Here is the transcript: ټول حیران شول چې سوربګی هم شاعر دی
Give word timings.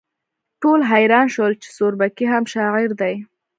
ټول 0.61 0.79
حیران 0.91 1.27
شول 1.35 1.53
چې 1.61 1.67
سوربګی 1.77 2.25
هم 2.33 2.43
شاعر 2.53 2.89
دی 3.01 3.15